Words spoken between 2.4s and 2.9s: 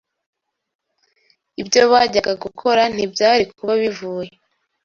gukora